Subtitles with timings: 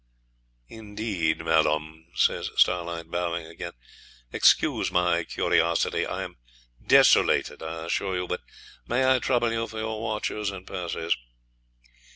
[0.67, 3.73] 'Indeed, madam,' says Starlight, bowing again;
[4.33, 6.37] 'excuse my curiosity, I am
[6.83, 8.41] desolated, I assure you, but
[8.87, 11.15] may I trouble you for your watches and purses?'